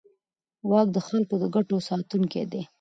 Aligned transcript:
واک 0.69 0.87
د 0.93 0.97
خلکو 1.07 1.33
د 1.41 1.43
ګټو 1.55 1.77
ساتونکی 1.89 2.43
دی. 2.51 2.61